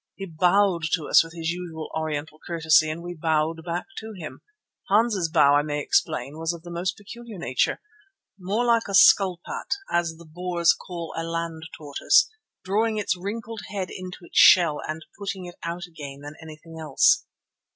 He 0.15 0.25
bowed 0.25 0.81
to 0.93 1.03
us 1.07 1.23
with 1.23 1.33
his 1.33 1.51
usual 1.51 1.91
Oriental 1.95 2.39
courtesy, 2.43 2.89
and 2.89 3.03
we 3.03 3.13
bowed 3.13 3.63
back 3.63 3.85
to 3.99 4.13
him. 4.17 4.41
Hans' 4.89 5.29
bow, 5.29 5.53
I 5.53 5.61
may 5.61 5.79
explain, 5.79 6.39
was 6.39 6.53
of 6.53 6.63
the 6.63 6.71
most 6.71 6.97
peculiar 6.97 7.37
nature, 7.37 7.79
more 8.39 8.65
like 8.65 8.87
a 8.87 8.95
skulpat, 8.95 9.69
as 9.91 10.15
the 10.17 10.25
Boers 10.25 10.73
call 10.73 11.13
a 11.15 11.23
land 11.23 11.69
tortoise, 11.77 12.27
drawing 12.63 12.97
its 12.97 13.15
wrinkled 13.15 13.61
head 13.69 13.89
into 13.91 14.17
its 14.25 14.39
shell 14.39 14.81
and 14.87 15.05
putting 15.19 15.45
it 15.45 15.57
out 15.61 15.85
again 15.85 16.21
than 16.23 16.33
anything 16.41 16.79
else. 16.79 17.23